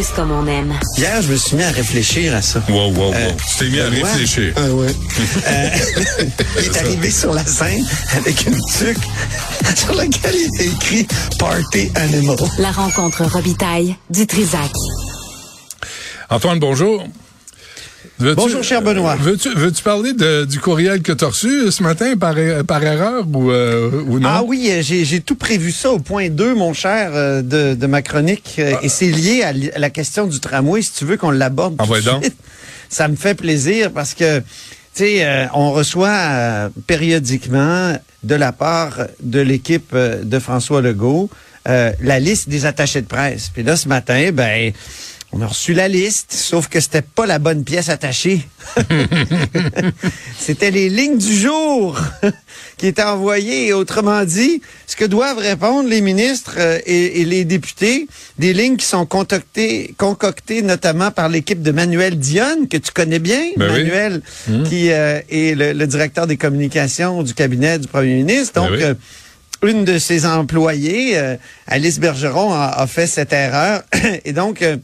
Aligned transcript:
C'est 0.00 0.14
comme 0.16 0.32
on 0.32 0.46
aime. 0.46 0.74
Hier, 0.96 1.22
je 1.22 1.28
me 1.28 1.36
suis 1.36 1.56
mis 1.56 1.62
à 1.62 1.70
réfléchir 1.70 2.34
à 2.34 2.42
ça. 2.42 2.60
Wow, 2.68 2.90
wow, 2.90 3.08
wow. 3.08 3.14
Euh, 3.14 3.30
tu 3.50 3.58
t'es 3.58 3.70
mis 3.70 3.80
à 3.80 3.88
réfléchir. 3.88 4.52
Ah 4.56 4.68
ouais. 4.70 4.88
Euh, 5.46 5.68
il 6.58 6.64
est 6.64 6.76
arrivé 6.78 7.10
sur 7.10 7.32
la 7.32 7.44
scène 7.44 7.84
avec 8.16 8.46
une 8.46 8.58
tuque 8.78 8.98
sur 9.76 9.94
laquelle 9.94 10.34
il 10.34 10.54
était 10.54 10.66
écrit 10.66 11.06
Party 11.38 11.90
Animal. 11.94 12.36
La 12.58 12.70
rencontre 12.70 13.24
Robitaille 13.24 13.96
du 14.10 14.26
Trisac. 14.26 14.70
Antoine, 16.30 16.58
bonjour. 16.58 17.04
Bonjour, 18.36 18.62
cher 18.62 18.82
Benoît. 18.82 19.16
Veux-tu 19.16 19.50
veux 19.54 19.72
parler 19.82 20.12
de- 20.12 20.44
du 20.44 20.60
courriel 20.60 21.02
que 21.02 21.12
tu 21.12 21.24
as 21.24 21.28
reçu 21.28 21.70
ce 21.72 21.82
matin 21.82 22.16
par, 22.16 22.34
par 22.66 22.82
erreur 22.82 23.24
ou, 23.32 23.50
euh, 23.50 23.90
ou 24.06 24.18
non? 24.20 24.28
Ah 24.30 24.42
oui, 24.46 24.68
euh, 24.70 24.80
j'ai 24.82 25.20
tout 25.20 25.34
prévu 25.34 25.72
ça 25.72 25.90
au 25.90 25.98
point 25.98 26.28
2, 26.28 26.54
mon 26.54 26.72
cher, 26.72 27.10
euh, 27.14 27.42
de, 27.42 27.74
de 27.74 27.86
ma 27.86 28.02
chronique. 28.02 28.54
euh, 28.58 28.74
Et 28.82 28.88
c'est 28.88 29.10
lié 29.10 29.42
à, 29.42 29.52
la 29.78 29.90
question 29.90 30.26
du 30.26 30.38
tramway, 30.40 30.82
si 30.82 30.92
tu 30.92 31.04
veux 31.04 31.16
qu'on 31.16 31.30
l'aborde 31.30 31.76
donc. 31.76 32.22
suite. 32.22 32.36
Ça 32.88 33.08
me 33.08 33.16
fait 33.16 33.34
plaisir 33.34 33.90
parce 33.92 34.14
que, 34.14 34.38
tu 34.40 34.44
sais, 34.94 35.24
euh, 35.24 35.46
on 35.54 35.72
reçoit 35.72 36.08
euh, 36.10 36.68
périodiquement 36.86 37.96
de 38.22 38.34
la 38.34 38.52
part 38.52 38.98
de 39.22 39.40
l'équipe 39.40 39.90
euh, 39.94 40.22
de 40.22 40.38
François 40.38 40.80
Legault 40.82 41.28
euh, 41.68 41.92
la 42.00 42.18
liste 42.20 42.48
des 42.48 42.66
attachés 42.66 43.00
de 43.00 43.06
presse. 43.06 43.50
Puis 43.52 43.62
là, 43.62 43.76
ce 43.76 43.88
matin, 43.88 44.30
ben... 44.32 44.72
On 45.34 45.40
a 45.40 45.46
reçu 45.46 45.72
la 45.72 45.88
liste, 45.88 46.32
sauf 46.34 46.68
que 46.68 46.78
c'était 46.78 47.00
pas 47.00 47.24
la 47.24 47.38
bonne 47.38 47.64
pièce 47.64 47.88
attachée. 47.88 48.46
C'était 50.38 50.70
les 50.70 50.88
lignes 50.90 51.16
du 51.16 51.34
jour 51.34 51.98
qui 52.76 52.86
étaient 52.86 53.02
envoyées. 53.02 53.68
Et 53.68 53.72
Autrement 53.72 54.24
dit, 54.24 54.60
ce 54.86 54.94
que 54.94 55.04
doivent 55.06 55.38
répondre 55.38 55.88
les 55.88 56.02
ministres 56.02 56.56
euh, 56.58 56.78
et, 56.84 57.20
et 57.20 57.24
les 57.24 57.44
députés, 57.46 58.08
des 58.38 58.52
lignes 58.52 58.76
qui 58.76 58.84
sont 58.86 59.06
concoctées, 59.06 59.94
concoctées 59.96 60.60
notamment 60.62 61.10
par 61.10 61.28
l'équipe 61.30 61.62
de 61.62 61.70
Manuel 61.70 62.18
Dionne, 62.18 62.68
que 62.68 62.76
tu 62.76 62.92
connais 62.92 63.18
bien, 63.18 63.40
Ben 63.56 63.70
oui. 63.72 63.78
Manuel, 63.84 64.22
qui 64.68 64.90
euh, 64.92 65.20
est 65.30 65.56
le, 65.56 65.72
le 65.72 65.86
directeur 65.86 66.26
des 66.26 66.36
communications 66.36 67.22
du 67.22 67.32
cabinet 67.34 67.78
du 67.78 67.88
premier 67.88 68.16
ministre. 68.16 68.52
Ben 68.60 68.68
Donc, 68.68 68.76
oui. 68.76 68.82
euh, 68.84 68.94
une 69.64 69.84
de 69.84 69.98
ses 69.98 70.26
employées, 70.26 71.16
euh, 71.16 71.36
Alice 71.68 72.00
Bergeron, 72.00 72.52
a, 72.52 72.66
a 72.66 72.86
fait 72.86 73.06
cette 73.06 73.32
erreur. 73.32 73.82
Et 74.24 74.32
donc, 74.32 74.60
euh, 74.60 74.76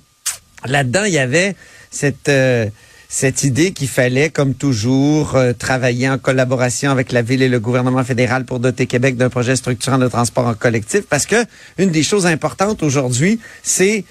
là-dedans, 0.66 1.04
il 1.04 1.12
y 1.12 1.18
avait 1.18 1.54
cette 1.90 2.28
euh, 2.28 2.66
cette 3.08 3.42
idée 3.42 3.72
qu'il 3.72 3.88
fallait, 3.88 4.28
comme 4.28 4.54
toujours, 4.54 5.34
euh, 5.34 5.54
travailler 5.54 6.10
en 6.10 6.18
collaboration 6.18 6.90
avec 6.90 7.10
la 7.10 7.22
ville 7.22 7.40
et 7.40 7.48
le 7.48 7.58
gouvernement 7.58 8.04
fédéral 8.04 8.44
pour 8.44 8.60
doter 8.60 8.86
Québec 8.86 9.16
d'un 9.16 9.30
projet 9.30 9.56
structurant 9.56 9.96
de 9.96 10.08
transport 10.08 10.46
en 10.46 10.54
collectif. 10.54 11.04
Parce 11.08 11.24
que 11.24 11.42
une 11.78 11.90
des 11.90 12.02
choses 12.02 12.26
importantes 12.26 12.82
aujourd'hui, 12.82 13.40
c'est 13.62 14.04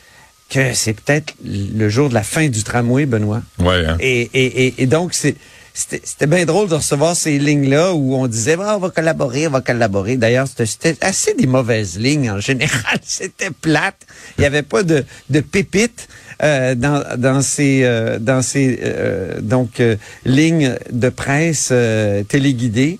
que 0.49 0.73
c'est 0.73 0.93
peut-être 0.93 1.35
le 1.45 1.89
jour 1.89 2.09
de 2.09 2.15
la 2.15 2.23
fin 2.23 2.47
du 2.47 2.63
tramway, 2.63 3.05
Benoît. 3.05 3.43
Ouais, 3.59 3.85
hein? 3.85 3.97
Et, 3.99 4.21
et, 4.33 4.67
et, 4.67 4.73
et 4.79 4.85
donc, 4.87 5.13
c'est, 5.13 5.35
c'était, 5.77 6.25
bien 6.25 6.43
drôle 6.45 6.69
de 6.69 6.73
recevoir 6.73 7.15
ces 7.15 7.37
lignes-là 7.37 7.93
où 7.93 8.15
on 8.15 8.25
disait, 8.25 8.57
Ah, 8.59 8.77
on 8.77 8.79
va 8.79 8.89
collaborer, 8.89 9.47
on 9.47 9.51
va 9.51 9.61
collaborer. 9.61 10.17
D'ailleurs, 10.17 10.47
c'était, 10.47 10.97
assez 11.01 11.35
des 11.35 11.45
mauvaises 11.45 11.99
lignes 11.99 12.31
en 12.31 12.39
général. 12.39 12.99
C'était 13.03 13.51
plate. 13.51 14.07
Il 14.37 14.41
n'y 14.41 14.47
avait 14.47 14.63
pas 14.63 14.81
de, 14.81 15.05
de 15.29 15.39
pépites. 15.39 16.07
euh, 16.43 16.75
dans, 16.75 17.03
dans 17.17 17.41
ces 17.41 17.81
euh, 17.83 18.19
dans 18.19 18.43
ces 18.43 18.79
euh, 18.83 19.39
donc 19.41 19.81
lignes 20.25 20.75
de 20.91 21.09
presse 21.09 21.71
téléguidées. 22.27 22.99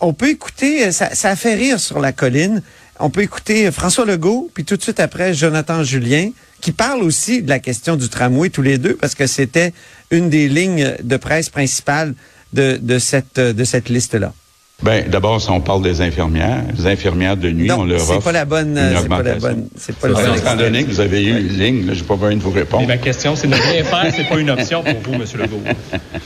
On 0.00 0.12
peut 0.12 0.28
écouter, 0.30 0.90
ça, 0.90 1.14
ça 1.14 1.30
a 1.30 1.36
fait 1.36 1.54
rire 1.54 1.78
sur 1.78 2.00
la 2.00 2.10
colline. 2.12 2.62
On 2.98 3.10
peut 3.10 3.22
écouter 3.22 3.70
François 3.70 4.04
Legault, 4.04 4.50
puis 4.52 4.64
tout 4.64 4.76
de 4.76 4.82
suite 4.82 4.98
après 4.98 5.34
Jonathan 5.34 5.84
Julien, 5.84 6.30
qui 6.60 6.72
parle 6.72 7.02
aussi 7.02 7.42
de 7.42 7.48
la 7.48 7.58
question 7.58 7.96
du 7.96 8.08
tramway 8.08 8.50
tous 8.50 8.62
les 8.62 8.78
deux, 8.78 8.94
parce 8.94 9.14
que 9.14 9.26
c'était 9.26 9.72
une 10.10 10.28
des 10.28 10.48
lignes 10.48 10.96
de 11.02 11.16
presse 11.16 11.50
principales 11.50 12.14
de, 12.52 12.78
de 12.80 12.98
cette 12.98 13.38
de 13.38 13.64
cette 13.64 13.88
liste-là. 13.88 14.32
Ben, 14.80 15.08
d'abord, 15.10 15.40
si 15.42 15.50
on 15.50 15.60
parle 15.60 15.82
des 15.82 16.00
infirmières, 16.02 16.62
les 16.78 16.86
infirmières 16.86 17.36
de 17.36 17.50
nuit, 17.50 17.68
on 17.72 17.78
Non, 17.78 17.84
leur 17.84 18.00
c'est 18.00 18.12
offre 18.12 18.22
pas 18.22 18.30
la 18.32 18.44
bonne, 18.44 18.78
c'est 18.96 19.08
pas 19.08 19.22
la 19.24 19.34
bonne, 19.34 19.68
c'est 19.76 19.96
pas 19.96 20.06
la 20.06 20.18
Alors, 20.18 20.30
bonne. 20.30 20.38
étant 20.38 20.54
donné 20.56 20.84
que 20.84 20.90
vous 20.90 21.00
avez 21.00 21.24
eu 21.24 21.30
une 21.36 21.58
ligne, 21.58 21.86
là, 21.88 21.94
j'ai 21.94 22.04
pas 22.04 22.14
besoin 22.14 22.36
de 22.36 22.40
vous 22.42 22.52
Mais 22.52 22.60
répondre. 22.60 22.86
ma 22.86 22.96
question, 22.96 23.34
c'est 23.34 23.48
ne 23.48 23.56
rien 23.56 23.82
faire, 23.82 24.06
c'est 24.14 24.28
pas 24.28 24.38
une 24.38 24.50
option 24.50 24.84
pour 24.84 24.94
vous, 25.02 25.14
M. 25.14 25.24
Legault. 25.34 25.62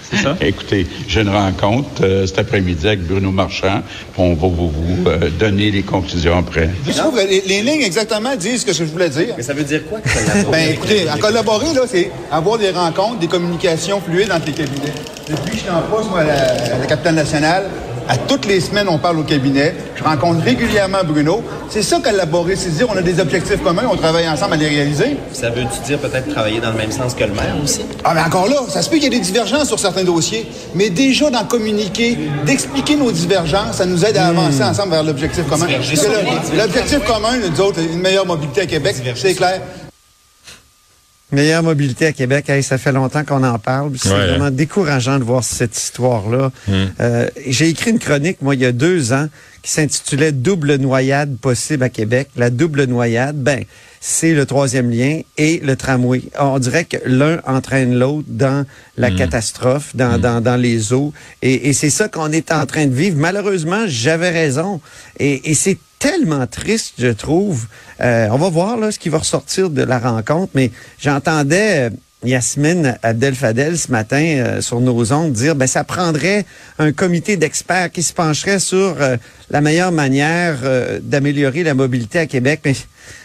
C'est 0.03 0.19
ça? 0.19 0.37
Écoutez, 0.43 0.87
j'ai 1.09 1.23
une 1.23 1.31
rencontre 1.31 2.03
euh, 2.03 2.27
cet 2.27 2.41
après-midi 2.41 2.87
avec 2.89 3.07
Bruno 3.07 3.31
Marchand. 3.31 3.81
On 4.19 4.35
va 4.35 4.49
vous, 4.49 4.69
vous, 4.69 5.09
euh, 5.09 5.31
donner 5.31 5.71
les 5.71 5.83
conclusions 5.83 6.37
après. 6.37 6.69
Je 6.87 6.93
trouve 6.93 7.15
que 7.19 7.27
les, 7.27 7.41
les 7.47 7.63
lignes 7.63 7.81
exactement 7.81 8.37
disent 8.37 8.61
ce 8.61 8.67
que 8.67 8.75
je 8.75 8.85
voulais 8.85 9.09
dire. 9.09 9.33
Mais 9.35 9.43
ça 9.43 9.55
veut 9.55 9.65
dire 9.65 9.81
quoi, 9.89 10.01
Ben 10.51 10.73
écoutez, 10.73 11.09
à 11.09 11.17
collaborer, 11.17 11.73
là, 11.75 11.83
c'est 11.89 12.11
avoir 12.31 12.59
des 12.59 12.69
rencontres, 12.71 13.19
des 13.19 13.29
communications 13.29 13.99
fluides 14.03 14.31
entre 14.31 14.45
les 14.45 14.53
cabinets. 14.53 14.93
Depuis 15.27 15.53
que 15.53 15.57
je 15.57 15.63
suis 15.63 15.71
en 15.71 15.81
poste, 15.91 16.11
moi, 16.11 16.21
à 16.21 16.25
la, 16.25 16.35
à 16.75 16.79
la 16.81 16.87
capitale 16.87 17.15
nationale, 17.15 17.65
à 18.09 18.17
toutes 18.17 18.47
les 18.47 18.61
semaines, 18.61 18.89
on 18.89 18.99
parle 18.99 19.19
au 19.19 19.23
cabinet. 19.23 19.75
Je 19.97 20.05
rencontre 20.05 20.43
régulièrement 20.43 20.99
Bruno. 21.05 21.43
C'est 21.69 21.83
ça, 21.83 22.01
collaborer, 22.01 22.57
c'est 22.57 22.71
dire 22.71 22.87
on 22.91 22.97
a 22.97 23.03
des 23.03 23.21
objectifs 23.21 23.63
communs, 23.63 23.85
on 23.91 23.97
travaille 23.97 24.29
ensemble 24.29 24.55
à 24.55 24.57
les 24.57 24.69
réaliser. 24.69 25.17
Ça 25.33 25.51
veut-tu 25.51 25.81
dire 25.87 25.99
peut-être 25.99 26.29
travailler 26.29 26.61
dans 26.61 26.71
le 26.71 26.77
même 26.77 26.93
sens 26.93 27.15
que 27.15 27.25
le 27.25 27.33
maire 27.33 27.55
aussi? 27.63 27.81
Ah, 28.05 28.13
mais 28.15 28.21
encore 28.21 28.49
là, 28.49 28.57
ça 28.69 28.83
se 28.83 28.91
peut 28.91 28.97
qu'il 28.97 29.05
y 29.05 29.07
ait 29.07 29.19
des 29.19 29.25
divergences 29.25 29.69
sur 29.69 29.79
certains 29.79 30.05
dossiers, 30.05 30.47
mais 30.75 30.91
déjà 30.91 31.31
d'en 31.31 31.45
communiquer, 31.45 32.19
d'expliquer 32.45 32.97
nos 32.97 33.13
divergences, 33.13 33.77
ça 33.77 33.87
nous 33.87 34.05
aide 34.05 34.17
à 34.17 34.27
avancer 34.27 34.63
ensemble 34.63 34.91
vers 34.91 35.05
l'objectif 35.05 35.47
commun. 35.49 35.67
L'objectif 36.57 37.01
commun, 37.07 37.39
nous 37.39 37.61
autres, 37.61 37.81
une 37.81 38.01
meilleure 38.01 38.27
mobilité 38.27 38.63
à 38.63 38.67
Québec, 38.67 38.97
c'est 39.15 39.35
clair. 39.35 39.61
Meilleure 41.33 41.63
mobilité 41.63 42.07
à 42.07 42.13
Québec, 42.13 42.51
hey, 42.51 42.63
ça 42.63 42.77
fait 42.77 42.93
longtemps 42.93 43.25
qu'on 43.25 43.43
en 43.43 43.59
parle. 43.59 43.93
C'est 43.97 44.11
Ouais, 44.11 44.27
vraiment 44.29 44.51
décourageant 44.51 45.19
de 45.19 45.25
voir 45.25 45.43
cette 45.43 45.77
histoire-là. 45.77 46.53
Euh, 47.01 47.29
J'ai 47.47 47.71
écrit 47.71 47.91
une 47.91 47.99
chronique, 47.99 48.43
moi, 48.43 48.55
il 48.55 48.61
y 48.61 48.67
a 48.67 48.73
deux 48.73 49.15
ans, 49.15 49.29
qui 49.63 49.71
s'intitulait 49.71 50.33
Double 50.33 50.75
noyade 50.77 51.37
possible 51.39 51.85
à 51.85 51.89
Québec. 51.89 52.29
La 52.37 52.51
double 52.51 52.85
noyade, 52.85 53.37
ben, 53.37 53.65
c'est 54.01 54.35
le 54.35 54.45
troisième 54.45 54.91
lien 54.91 55.21
et 55.39 55.61
le 55.65 55.77
tramway. 55.77 56.23
On 56.39 56.59
dirait 56.59 56.85
que 56.85 56.97
l'un 57.07 57.41
entraîne 57.47 57.95
l'autre 57.99 58.27
dans 58.29 58.67
la 58.99 59.11
catastrophe, 59.13 59.95
dans, 59.97 60.19
dans, 60.19 60.41
dans 60.43 60.57
les 60.57 60.93
eaux. 60.93 61.13
Et, 61.41 61.69
et 61.69 61.73
c'est 61.73 61.91
ça 61.91 62.09
qu'on 62.09 62.31
est 62.33 62.51
en 62.53 62.67
train 62.67 62.87
de 62.87 62.95
vivre. 62.95 63.17
Malheureusement, 63.17 63.85
j'avais 63.87 64.31
raison. 64.31 64.81
Et, 65.19 65.51
et 65.51 65.55
c'est 65.55 65.79
tellement 66.03 66.49
triste, 66.49 66.95
je 66.99 67.07
trouve. 67.07 67.67
Euh, 68.01 68.27
on 68.33 68.37
va 68.37 68.49
voir 68.49 68.77
là 68.77 68.91
ce 68.91 68.99
qui 68.99 69.09
va 69.09 69.19
ressortir 69.19 69.71
de 69.71 69.83
la 69.83 70.01
rencontre, 70.01 70.51
mais 70.53 70.73
j'entendais 70.99 71.91
euh, 71.91 71.91
Yasmine 72.25 72.99
Abdel-Fadel 73.05 73.79
ce 73.79 73.93
matin 73.93 74.23
euh, 74.23 74.61
sur 74.61 74.81
nos 74.81 75.13
ondes 75.13 75.33
dire 75.33 75.55
ben 75.55 75.69
ça 75.69 75.85
prendrait 75.85 76.45
un 76.81 76.91
comité 76.91 77.37
d'experts 77.37 77.93
qui 77.93 78.03
se 78.03 78.13
pencherait 78.13 78.59
sur 78.59 79.01
euh, 79.01 79.17
la 79.51 79.61
meilleure 79.61 79.93
manière 79.93 80.59
euh, 80.65 80.99
d'améliorer 81.01 81.63
la 81.63 81.75
mobilité 81.75 82.19
à 82.19 82.27
Québec. 82.27 82.63
Mais 82.65 82.75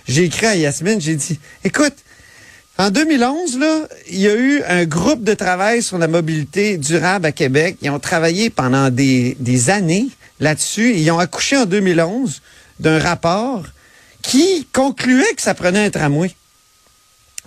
j'ai 0.08 0.26
écrit 0.26 0.46
à 0.46 0.56
Yasmine, 0.56 1.02
j'ai 1.02 1.16
dit 1.16 1.40
écoute, 1.64 1.96
en 2.78 2.92
2011, 2.92 3.58
là, 3.58 3.88
il 4.08 4.20
y 4.20 4.28
a 4.28 4.36
eu 4.36 4.62
un 4.68 4.86
groupe 4.86 5.24
de 5.24 5.34
travail 5.34 5.82
sur 5.82 5.98
la 5.98 6.08
mobilité 6.08 6.78
durable 6.78 7.26
à 7.26 7.32
Québec. 7.32 7.78
Ils 7.82 7.90
ont 7.90 7.98
travaillé 7.98 8.52
pendant 8.52 8.92
des, 8.92 9.36
des 9.40 9.72
années 9.72 10.10
là-dessus. 10.40 10.94
Ils 10.96 11.10
ont 11.10 11.18
accouché 11.18 11.58
en 11.58 11.66
2011 11.66 12.40
d'un 12.80 13.00
rapport 13.00 13.64
qui 14.22 14.68
concluait 14.74 15.34
que 15.36 15.42
ça 15.42 15.54
prenait 15.54 15.86
un 15.86 15.90
tramway. 15.90 16.32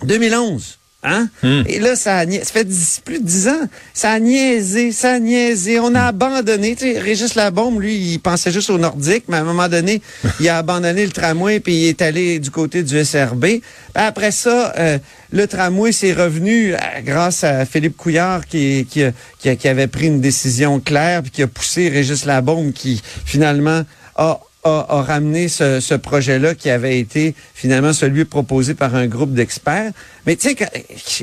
2011. 0.03 0.77
Hein? 1.03 1.29
Hmm. 1.41 1.63
Et 1.65 1.79
là, 1.79 1.95
ça, 1.95 2.19
a 2.19 2.25
ça 2.31 2.45
fait 2.45 2.67
plus 3.03 3.17
de 3.19 3.25
dix 3.25 3.47
ans. 3.47 3.67
Ça 3.91 4.11
a 4.11 4.19
niaisé, 4.19 4.91
ça 4.91 5.13
a 5.13 5.19
niaisé. 5.19 5.79
On 5.79 5.95
a 5.95 6.03
abandonné. 6.05 6.75
Tu 6.75 6.93
sais, 6.93 6.99
Régis 6.99 7.33
Labombe, 7.33 7.81
lui, 7.81 7.95
il 7.95 8.19
pensait 8.19 8.51
juste 8.51 8.69
au 8.69 8.77
Nordique, 8.77 9.23
mais 9.27 9.37
à 9.37 9.39
un 9.39 9.43
moment 9.43 9.67
donné, 9.67 10.01
il 10.39 10.47
a 10.47 10.59
abandonné 10.59 11.03
le 11.03 11.11
tramway 11.11 11.59
puis 11.59 11.73
il 11.73 11.87
est 11.87 12.03
allé 12.03 12.37
du 12.37 12.51
côté 12.51 12.83
du 12.83 13.03
SRB. 13.03 13.41
Puis 13.41 13.61
Après 13.95 14.29
ça, 14.31 14.73
euh, 14.77 14.99
le 15.31 15.47
tramway 15.47 15.91
s'est 15.91 16.13
revenu 16.13 16.75
euh, 16.75 16.77
grâce 17.03 17.43
à 17.43 17.65
Philippe 17.65 17.97
Couillard 17.97 18.45
qui, 18.45 18.85
qui, 18.87 19.03
a- 19.03 19.11
qui, 19.39 19.49
a- 19.49 19.55
qui 19.55 19.67
avait 19.67 19.87
pris 19.87 20.05
une 20.05 20.21
décision 20.21 20.79
claire 20.79 21.23
puis 21.23 21.31
qui 21.31 21.41
a 21.41 21.47
poussé 21.47 21.89
Régis 21.89 22.25
Labombe 22.25 22.73
qui, 22.73 23.01
finalement, 23.25 23.83
a 24.17 24.39
a, 24.63 24.85
a 24.89 25.01
ramené 25.01 25.47
ce, 25.47 25.79
ce 25.79 25.95
projet-là 25.95 26.53
qui 26.55 26.69
avait 26.69 26.99
été 26.99 27.33
finalement 27.53 27.93
celui 27.93 28.25
proposé 28.25 28.73
par 28.73 28.95
un 28.95 29.07
groupe 29.07 29.33
d'experts. 29.33 29.91
Mais 30.27 30.35
tu 30.35 30.49
sais, 30.49 30.55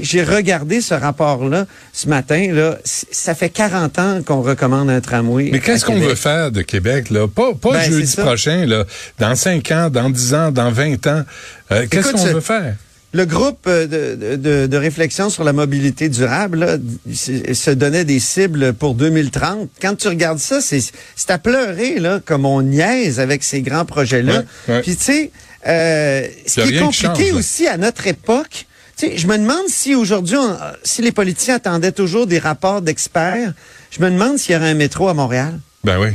j'ai 0.03 0.25
regardé 0.25 0.81
ce 0.81 0.95
rapport-là 0.95 1.67
ce 1.93 2.09
matin. 2.09 2.49
Là, 2.53 2.79
ça 2.85 3.35
fait 3.35 3.51
40 3.51 3.99
ans 3.99 4.23
qu'on 4.25 4.43
recommande 4.43 4.91
un 4.91 5.01
tramway. 5.01 5.51
Mais 5.53 5.61
qu'est-ce 5.61 5.85
qu'on 5.85 5.99
veut 6.01 6.15
faire 6.17 6.51
de 6.51 6.63
Québec, 6.63 7.11
là? 7.11 7.29
Pas, 7.29 7.55
pas 7.55 7.73
Ben, 7.73 7.91
jeudi 7.91 8.17
prochain, 8.17 8.67
là. 8.67 8.85
Dans 9.19 9.35
5 9.37 9.71
ans, 9.71 9.91
dans 9.91 10.11
10 10.11 10.35
ans, 10.35 10.51
dans 10.51 10.71
20 10.71 11.07
ans. 11.07 11.23
Euh, 11.71 11.87
qu'est-ce 11.89 12.13
qu'on 12.13 12.25
veut 12.25 12.41
faire? 12.41 12.75
Le 13.13 13.25
groupe 13.25 13.67
euh, 13.67 13.87
de, 13.87 14.37
de, 14.37 14.67
de 14.67 14.77
réflexion 14.77 15.31
sur 15.31 15.43
la 15.43 15.55
mobilité 15.55 16.11
durable 16.11 16.59
là, 16.59 16.77
se 17.13 17.71
donnait 17.71 18.05
des 18.05 18.21
cibles 18.21 18.75
pour 18.75 18.95
2030. 18.95 19.71
Quand 19.81 19.95
tu 19.95 20.09
regardes 20.09 20.39
ça, 20.39 20.61
c'est 20.61 21.31
à 21.31 21.39
pleurer 21.39 22.01
là, 22.01 22.21
comme 22.25 22.45
on 22.45 22.61
niaise 22.61 23.19
avec 23.19 23.43
ces 23.43 23.63
grands 23.63 23.87
projets-là. 23.87 24.43
Ouais, 24.69 24.75
ouais. 24.75 24.83
Puis 24.83 24.97
tu 24.97 25.05
sais, 25.05 25.31
euh, 25.67 26.27
ce 26.47 26.61
qui 26.61 26.69
est 26.69 26.73
qui 26.73 26.79
compliqué 26.81 27.31
change, 27.31 27.39
aussi 27.39 27.67
à 27.67 27.79
notre 27.79 28.07
époque, 28.07 28.67
tu 28.97 29.07
sais, 29.07 29.17
je 29.17 29.27
me 29.27 29.39
demande 29.39 29.69
si 29.69 29.95
aujourd'hui, 29.95 30.37
si 30.85 31.01
les 31.01 31.13
politiciens 31.13 31.55
attendaient 31.55 31.93
toujours 31.93 32.27
des 32.27 32.39
rapports 32.39 32.83
d'experts, 32.83 33.55
je 33.91 34.03
me 34.03 34.11
demande 34.11 34.39
s'il 34.39 34.55
y 34.55 34.57
aurait 34.57 34.71
un 34.71 34.75
métro 34.75 35.09
à 35.09 35.15
Montréal. 35.15 35.59
Ben 35.83 35.99
oui. 35.99 36.11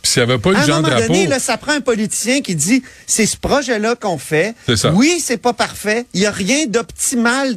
Puis 0.00 0.12
s'il 0.12 0.24
n'y 0.24 0.30
avait 0.30 0.40
pas 0.40 0.50
eu 0.50 0.56
À 0.56 0.60
un 0.60 0.66
Jean 0.66 0.74
moment 0.76 0.88
Drapeau... 0.88 1.06
donné, 1.08 1.26
là, 1.26 1.38
ça 1.38 1.56
prend 1.56 1.72
un 1.72 1.80
politicien 1.80 2.40
qui 2.40 2.54
dit 2.54 2.82
c'est 3.06 3.26
ce 3.26 3.36
projet-là 3.36 3.94
qu'on 3.96 4.18
fait. 4.18 4.54
Ça. 4.76 4.92
Oui, 4.92 5.20
c'est 5.22 5.36
pas 5.36 5.52
parfait. 5.52 6.06
Il 6.14 6.20
y 6.20 6.26
a 6.26 6.30
rien 6.30 6.66
d'optimal, 6.66 7.56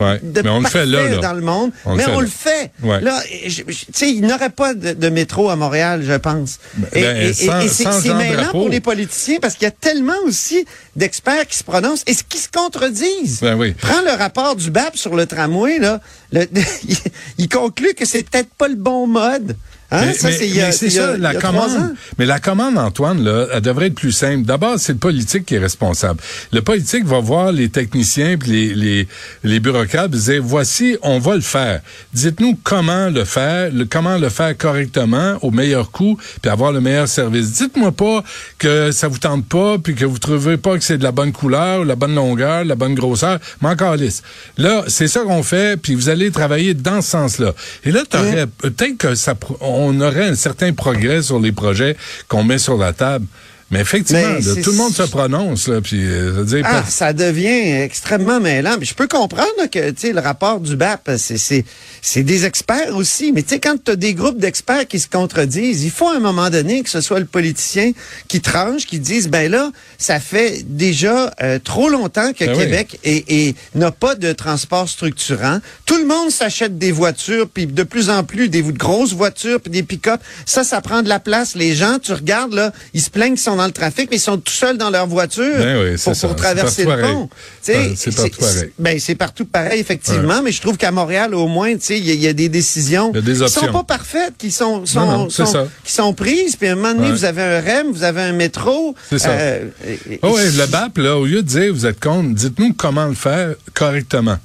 Ouais, 0.00 0.20
de 0.22 0.42
mais 0.42 0.48
on 0.50 0.56
le 0.58 0.62
parfait 0.62 0.80
fait 0.80 0.86
là, 0.86 1.08
là. 1.08 1.16
dans 1.18 1.32
le 1.32 1.40
monde. 1.42 1.70
On 1.84 1.94
mais 1.96 2.06
on 2.08 2.20
le 2.20 2.26
fait. 2.26 2.70
Ouais. 2.82 3.00
Là, 3.00 3.20
je- 3.46 3.62
je- 3.66 3.84
tu 3.84 3.86
sais, 3.92 4.10
il 4.10 4.22
n'aurait 4.22 4.50
pas 4.50 4.74
de, 4.74 4.92
de 4.92 5.08
métro 5.08 5.50
à 5.50 5.56
Montréal, 5.56 6.02
je 6.06 6.14
pense. 6.14 6.58
et 6.92 7.02
ben, 7.02 7.16
et- 7.16 7.28
et- 7.30 7.32
sans- 7.34 7.60
et 7.60 7.68
c'est 7.68 7.84
Jean 8.08 8.14
mêlant 8.16 8.42
Drapeau. 8.42 8.58
pour 8.60 8.68
les 8.68 8.80
politiciens 8.80 9.38
parce 9.40 9.54
qu'il 9.54 9.64
y 9.64 9.66
a 9.68 9.70
tellement 9.72 10.18
aussi 10.24 10.64
d'experts 10.96 11.46
qui 11.46 11.56
se 11.58 11.64
prononcent 11.64 12.02
et 12.06 12.14
qui 12.28 12.38
se 12.38 12.48
contredisent. 12.48 13.40
Ben 13.40 13.56
oui. 13.56 13.74
Prends 13.80 14.02
le 14.02 14.12
rapport 14.16 14.56
du 14.56 14.70
BAP 14.70 14.96
sur 14.96 15.14
le 15.14 15.26
tramway, 15.26 15.78
là. 15.78 16.00
le- 16.32 16.46
il, 16.88 16.96
il 17.38 17.48
conclut 17.48 17.94
que 17.94 18.04
c'est 18.04 18.22
peut-être 18.28 18.50
pas 18.54 18.68
le 18.68 18.74
bon 18.76 19.06
mode. 19.06 19.56
Hein? 19.90 20.06
Mais, 20.06 20.12
ça, 20.12 20.28
mais- 20.28 20.72
c'est 20.72 20.90
ça, 20.90 21.16
la 21.16 21.34
commande. 21.34 21.94
Mais 22.18 22.26
la 22.26 22.38
commande, 22.40 22.76
Antoine, 22.76 23.24
là, 23.24 23.46
elle 23.54 23.60
devrait 23.62 23.86
être 23.86 23.94
plus 23.94 24.12
simple. 24.12 24.44
D'abord, 24.44 24.78
c'est 24.78 24.92
le 24.92 24.98
politique 24.98 25.46
qui 25.46 25.54
est 25.54 25.58
responsable. 25.58 26.20
Le 26.52 26.60
politique 26.60 27.06
va 27.06 27.20
voir 27.20 27.52
les 27.52 27.70
techniciens 27.70 28.36
puis 28.36 28.50
les, 28.50 28.74
les, 28.74 29.08
les 29.44 29.60
bureaucrates 29.60 30.14
et 30.14 30.18
dire, 30.18 30.42
voici, 30.42 30.98
on 31.02 31.18
va 31.18 31.36
le 31.36 31.40
faire. 31.40 31.80
Dites-nous 32.12 32.58
comment 32.62 33.08
le 33.08 33.24
faire, 33.24 33.70
le, 33.72 33.86
comment 33.86 34.18
le 34.18 34.28
faire 34.28 34.54
correctement, 34.56 35.38
au 35.40 35.50
meilleur 35.50 35.90
coût, 35.90 36.18
puis 36.42 36.50
avoir 36.50 36.70
le 36.72 36.80
meilleur 36.82 37.08
service. 37.08 37.52
Dites-moi 37.52 37.92
pas 37.92 38.22
que 38.58 38.90
ça 38.90 39.08
vous 39.08 39.18
tente 39.18 39.46
pas, 39.46 39.78
puis 39.78 39.94
que 39.94 40.04
vous 40.04 40.18
trouvez 40.18 40.58
pas 40.58 40.76
que 40.76 40.84
c'est 40.84 40.98
de 40.98 41.02
la 41.04 41.12
bonne 41.12 41.32
couleur, 41.32 41.84
la 41.86 41.96
bonne 41.96 42.14
longueur, 42.14 42.64
la 42.64 42.74
bonne 42.74 42.94
grosseur. 42.94 43.38
Mais 43.62 43.68
encore 43.70 43.96
lisse. 43.96 44.22
Là, 44.58 44.84
c'est 44.86 45.08
ça 45.08 45.20
qu'on 45.20 45.42
fait, 45.42 45.80
puis 45.80 45.94
vous 45.94 46.10
allez 46.10 46.30
travailler 46.30 46.74
dans 46.74 47.00
ce 47.00 47.10
sens-là. 47.10 47.54
Et 47.84 47.90
là, 47.90 48.02
t'aurais, 48.08 48.46
peut-être 48.46 48.98
que 48.98 49.14
ça, 49.14 49.34
on 49.78 50.00
aurait 50.00 50.28
un 50.28 50.34
certain 50.34 50.72
progrès 50.72 51.22
sur 51.22 51.40
les 51.40 51.52
projets 51.52 51.96
qu'on 52.28 52.44
met 52.44 52.58
sur 52.58 52.76
la 52.76 52.92
table. 52.92 53.26
Mais 53.70 53.80
effectivement, 53.80 54.22
Mais 54.22 54.40
là, 54.40 54.54
c'est- 54.54 54.62
tout 54.62 54.70
le 54.70 54.76
monde 54.78 54.94
se 54.94 55.02
prononce, 55.02 55.68
là, 55.68 55.82
puis 55.82 56.00
euh, 56.02 56.42
dire, 56.44 56.62
Ah, 56.64 56.82
ça 56.88 57.12
devient 57.12 57.82
extrêmement 57.82 58.40
mêlant. 58.40 58.76
Mais 58.80 58.86
je 58.86 58.94
peux 58.94 59.06
comprendre 59.08 59.46
là, 59.58 59.68
que 59.68 59.90
tu 59.90 60.00
sais 60.08 60.12
le 60.14 60.20
rapport 60.20 60.58
du 60.60 60.74
BAP, 60.74 61.10
c'est 61.18 62.22
des 62.22 62.44
experts 62.46 62.96
aussi. 62.96 63.30
Mais 63.32 63.42
tu 63.42 63.50
sais 63.50 63.58
quand 63.60 63.76
tu 63.84 63.90
as 63.90 63.96
des 63.96 64.14
groupes 64.14 64.38
d'experts 64.38 64.86
qui 64.88 64.98
se 64.98 65.06
contredisent, 65.08 65.84
il 65.84 65.90
faut 65.90 66.08
à 66.08 66.16
un 66.16 66.20
moment 66.20 66.48
donné 66.48 66.82
que 66.82 66.88
ce 66.88 67.02
soit 67.02 67.18
le 67.20 67.26
politicien 67.26 67.92
qui 68.26 68.40
tranche, 68.40 68.86
qui 68.86 68.98
dise 69.00 69.28
ben 69.28 69.50
là, 69.50 69.70
ça 69.98 70.18
fait 70.18 70.64
déjà 70.66 71.34
euh, 71.42 71.58
trop 71.62 71.90
longtemps 71.90 72.32
que 72.32 72.46
Ben 72.46 72.52
oui. 72.56 72.64
Québec 72.64 72.98
et, 73.04 73.48
et 73.48 73.54
n'a 73.74 73.90
pas 73.90 74.14
de 74.14 74.32
transport 74.32 74.88
structurant. 74.88 75.58
Tout 75.84 75.98
le 75.98 76.06
monde 76.06 76.30
s'achète 76.30 76.78
des 76.78 76.90
voitures, 76.92 77.46
puis 77.48 77.66
de 77.66 77.82
plus 77.82 78.08
en 78.08 78.24
plus 78.24 78.48
des 78.48 78.62
grosses 78.62 79.12
voitures, 79.12 79.60
puis 79.60 79.70
des 79.70 79.82
pick-up. 79.82 80.20
Ça, 80.46 80.64
ça 80.64 80.80
prend 80.80 81.02
de 81.02 81.08
la 81.10 81.20
place. 81.20 81.54
Les 81.54 81.74
gens, 81.74 81.98
tu 81.98 82.14
regardes 82.14 82.54
là, 82.54 82.72
ils 82.94 83.02
se 83.02 83.10
plaignent 83.10 83.34
qu'ils 83.34 83.42
sont 83.42 83.57
dans 83.58 83.66
le 83.66 83.72
trafic, 83.72 84.08
mais 84.10 84.16
ils 84.16 84.20
sont 84.20 84.38
tout 84.38 84.52
seuls 84.52 84.78
dans 84.78 84.88
leur 84.90 85.06
voiture 85.06 85.44
Ben 85.58 85.78
oui, 85.82 85.96
pour, 86.02 86.36
traverser 86.36 86.84
le 86.84 86.88
pareil. 86.88 87.12
pont. 87.12 87.28
Ouais, 87.68 87.92
c'est 87.96 88.14
partout 88.16 88.40
pareil. 88.40 88.70
Ben, 88.78 88.98
c'est 88.98 89.14
partout 89.14 89.44
pareil, 89.44 89.80
effectivement, 89.80 90.40
mais 90.42 90.52
je 90.52 90.60
trouve 90.60 90.76
qu'à 90.78 90.90
Montréal, 90.90 91.34
au 91.34 91.46
moins, 91.48 91.68
il 91.70 91.96
y, 91.98 92.10
a- 92.10 92.14
il 92.14 92.20
y 92.22 92.26
a 92.28 92.32
des 92.32 92.48
décisions 92.48 93.12
a 93.14 93.20
des 93.20 93.34
qui 93.34 93.48
sont 93.48 93.72
pas 93.72 93.84
parfaites, 93.84 94.34
qui 94.38 94.50
sont, 94.50 94.86
sont, 94.86 95.00
Non, 95.00 95.18
non, 95.18 95.30
c'est 95.30 95.44
sont- 95.44 95.52
ça. 95.52 95.66
qui 95.84 95.92
sont 95.92 96.14
prises, 96.14 96.56
puis 96.56 96.68
à 96.68 96.72
un 96.72 96.74
moment 96.76 96.94
donné, 96.94 97.06
Ouais. 97.08 97.12
vous 97.12 97.24
avez 97.24 97.42
un 97.42 97.60
REM, 97.60 97.92
vous 97.92 98.02
avez 98.04 98.22
un 98.22 98.32
métro. 98.32 98.94
C'est 99.10 99.18
ça. 99.18 99.30
euh, 99.30 99.64
et- 99.86 100.20
Ah 100.22 100.28
ouais, 100.30 100.50
le 100.50 100.66
BAP, 100.66 100.98
là, 100.98 101.16
au 101.18 101.26
lieu 101.26 101.42
de 101.42 101.48
dire 101.48 101.72
vous 101.74 101.84
êtes 101.86 102.00
contre, 102.00 102.34
dites-nous 102.34 102.72
comment 102.74 103.06
le 103.06 103.14
faire 103.14 103.54
correctement. 103.74 104.38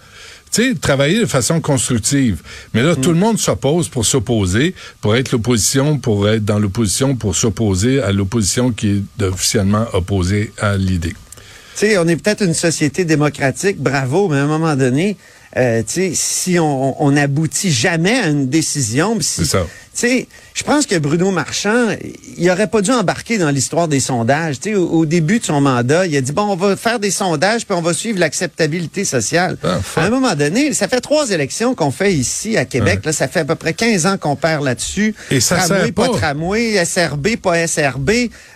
Tu 0.54 0.70
sais, 0.70 0.76
travailler 0.76 1.20
de 1.20 1.26
façon 1.26 1.60
constructive. 1.62 2.44
Mais 2.76 2.84
là, 2.84 2.96
tout 2.96 3.10
le 3.10 3.18
monde 3.18 3.40
s'oppose 3.40 3.90
pour 3.90 4.06
s'opposer, 4.06 4.76
pour 5.02 5.16
être 5.16 5.32
l'opposition, 5.32 5.98
pour 5.98 6.30
être 6.30 6.46
dans 6.46 6.60
l'opposition, 6.60 7.16
pour 7.16 7.36
s'opposer 7.36 8.00
à 8.02 8.12
l'opposition 8.12 8.72
qui 8.72 9.04
est 9.20 9.24
officiellement 9.24 9.88
opposée 9.94 10.54
à 10.60 10.78
l'idée. 10.78 11.16
Tu 11.76 11.88
sais, 11.88 11.98
on 11.98 12.08
est 12.08 12.18
peut-être 12.18 12.44
une 12.44 12.54
société 12.54 13.04
démocratique, 13.04 13.80
bravo, 13.80 14.28
mais 14.30 14.38
à 14.38 14.44
un 14.44 14.48
moment 14.48 14.76
donné, 14.76 15.18
euh, 15.58 15.82
si 15.88 16.60
on, 16.60 17.04
on 17.04 17.18
aboutit 17.18 17.72
jamais 17.72 18.20
à 18.20 18.28
une 18.30 18.48
décision, 18.48 19.18
si, 19.22 19.44
C'est 19.44 19.46
ça. 19.46 19.66
tu 19.66 19.82
sais, 20.00 20.28
je 20.54 20.63
pense 20.63 20.86
que 20.86 20.98
Bruno 20.98 21.31
Marchand, 21.31 21.88
il 22.38 22.50
aurait 22.51 22.68
pas 22.68 22.81
dû 22.81 22.92
embarquer 22.92 23.38
dans 23.38 23.50
l'histoire 23.50 23.88
des 23.88 24.00
sondages. 24.00 24.60
Tu 24.60 24.72
sais, 24.72 24.75
au, 24.75 24.88
au 24.90 25.06
début 25.06 25.40
de 25.40 25.45
son 25.45 25.62
mandat, 25.62 26.06
il 26.06 26.16
a 26.18 26.22
dit 26.22 26.31
bon, 26.31 26.44
on 26.44 26.56
va 26.56 26.75
faire 26.75 27.00
des 27.00 27.12
sondages 27.12 27.66
puis 27.66 27.75
on 27.75 27.81
va 27.81 27.94
suivre 27.94 28.19
l'acceptabilité 28.19 29.06
sociale. 29.06 29.57
À 29.63 30.01
un 30.01 30.10
moment 30.10 30.36
donné, 30.36 30.74
ça 30.74 30.88
fait 30.88 31.01
trois 31.01 31.30
élections 31.31 31.75
qu'on 31.75 31.92
fait 31.92 32.13
ici 32.13 32.57
à 32.57 32.66
Québec. 32.66 33.01
Là, 33.06 33.13
ça 33.13 33.28
fait 33.28 33.42
à 33.42 33.45
peu 33.45 33.56
près 33.56 33.74
15 33.74 34.06
ans 34.06 34.18
qu'on 34.18 34.36
perd 34.36 34.63
là-dessus. 34.63 35.16
Et 35.31 35.40
ça 35.40 35.57
tramway, 35.57 35.86
sert 35.86 35.94
pas. 35.94 36.07
tramway, 36.10 36.86
SRB, 36.86 37.38
pas 37.42 37.68
SRB. 37.68 38.10